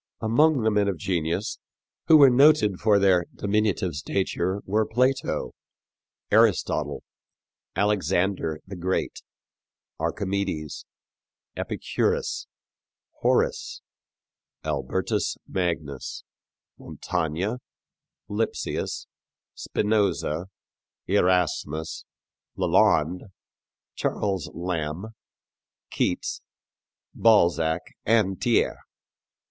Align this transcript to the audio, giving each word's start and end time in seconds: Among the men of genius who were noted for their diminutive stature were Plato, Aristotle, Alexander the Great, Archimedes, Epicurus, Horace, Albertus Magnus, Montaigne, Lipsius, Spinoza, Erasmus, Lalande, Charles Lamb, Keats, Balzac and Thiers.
Among 0.19 0.63
the 0.63 0.71
men 0.71 0.87
of 0.87 0.97
genius 0.97 1.59
who 2.07 2.17
were 2.17 2.31
noted 2.31 2.79
for 2.79 2.97
their 2.97 3.25
diminutive 3.35 3.93
stature 3.93 4.61
were 4.65 4.83
Plato, 4.83 5.51
Aristotle, 6.31 7.03
Alexander 7.75 8.59
the 8.65 8.75
Great, 8.75 9.21
Archimedes, 9.99 10.87
Epicurus, 11.55 12.47
Horace, 13.19 13.83
Albertus 14.63 15.37
Magnus, 15.47 16.23
Montaigne, 16.79 17.57
Lipsius, 18.27 19.05
Spinoza, 19.53 20.47
Erasmus, 21.05 22.05
Lalande, 22.57 23.25
Charles 23.93 24.49
Lamb, 24.55 25.09
Keats, 25.91 26.41
Balzac 27.13 27.81
and 28.03 28.41
Thiers. 28.41 28.77